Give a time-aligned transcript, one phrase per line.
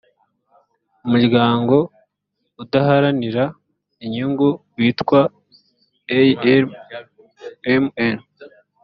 [1.05, 1.75] umuryango
[2.63, 3.43] udaharanira
[4.05, 5.21] inyungu witwa
[6.13, 6.69] almn